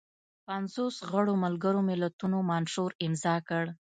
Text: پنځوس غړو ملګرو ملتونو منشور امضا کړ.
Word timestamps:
پنځوس 0.47 0.95
غړو 1.11 1.33
ملګرو 1.43 1.79
ملتونو 1.89 2.37
منشور 2.51 2.91
امضا 3.05 3.35
کړ. 3.49 3.65